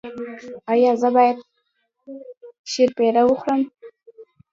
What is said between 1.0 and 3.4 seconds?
زه باید شیرپیره